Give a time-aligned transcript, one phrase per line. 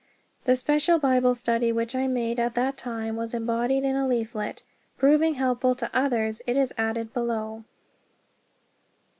[0.45, 4.63] The special Bible study which I made at that time was embodied in a leaflet.
[4.97, 7.65] Proving helpful to others, it is added below.